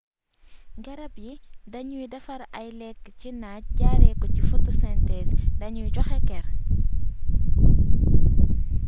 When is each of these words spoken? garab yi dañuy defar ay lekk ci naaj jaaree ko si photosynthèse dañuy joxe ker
garab 0.85 1.13
yi 1.25 1.33
dañuy 1.73 2.05
defar 2.13 2.41
ay 2.59 2.67
lekk 2.79 3.03
ci 3.19 3.29
naaj 3.41 3.63
jaaree 3.79 4.19
ko 4.19 4.25
si 4.33 4.41
photosynthèse 4.49 5.33
dañuy 5.61 5.93
joxe 5.95 6.17
ker 6.29 6.45